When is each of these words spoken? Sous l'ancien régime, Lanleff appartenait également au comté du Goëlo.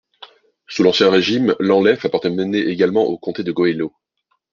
Sous 0.67 0.81
l'ancien 0.81 1.11
régime, 1.11 1.53
Lanleff 1.59 2.05
appartenait 2.05 2.57
également 2.57 3.03
au 3.03 3.19
comté 3.19 3.43
du 3.43 3.53
Goëlo. 3.53 3.93